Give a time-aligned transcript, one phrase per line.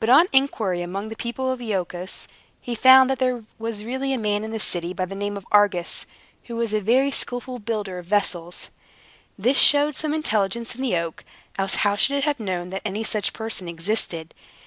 [0.00, 2.26] But on inquiry among the people of Iolchos,
[2.62, 5.44] he found that there was really a man in the city, by the name of
[5.52, 6.06] Argus,
[6.44, 8.70] who was a very skilful builder of vessels.
[9.36, 11.22] This showed some intelligence in the oak;
[11.58, 14.32] else how should it have known that any such person existed?